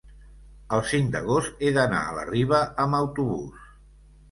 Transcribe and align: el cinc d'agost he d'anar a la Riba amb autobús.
el 0.77 0.81
cinc 0.91 1.11
d'agost 1.15 1.61
he 1.67 1.75
d'anar 1.77 2.01
a 2.07 2.17
la 2.21 2.25
Riba 2.33 2.65
amb 2.87 3.01
autobús. 3.03 3.71